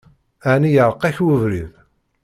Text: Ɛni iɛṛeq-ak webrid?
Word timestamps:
Ɛni 0.51 0.69
iɛṛeq-ak 0.73 1.17
webrid? 1.25 1.69